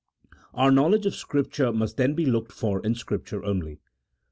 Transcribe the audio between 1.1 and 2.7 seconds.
Scripture must then be looked